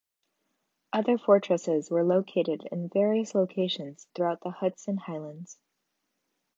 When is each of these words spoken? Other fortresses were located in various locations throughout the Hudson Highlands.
Other 0.93 1.19
fortresses 1.19 1.91
were 1.91 2.03
located 2.03 2.67
in 2.71 2.89
various 2.89 3.35
locations 3.35 4.07
throughout 4.15 4.41
the 4.41 4.49
Hudson 4.49 4.97
Highlands. 4.97 5.59